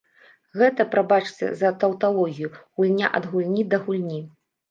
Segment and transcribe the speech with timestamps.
[0.61, 2.49] Гэта, прабачце за таўталогію,
[2.81, 4.19] гульня ад гульні да гульні.